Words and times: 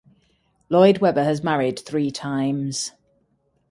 Lloyd 0.67 0.97
Webber 0.97 1.23
has 1.23 1.43
married 1.43 1.77
three 1.77 2.09
times. 2.09 2.93